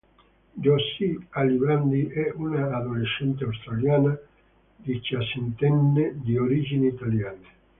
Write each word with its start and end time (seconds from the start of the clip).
Josie 0.59 1.19
Alibrandi 1.31 2.07
è 2.07 2.31
una 2.33 2.75
adolescente 2.75 3.43
australiana 3.43 4.17
diciassettenne 4.77 6.19
di 6.23 6.37
origini 6.39 6.87
italiane. 6.87 7.47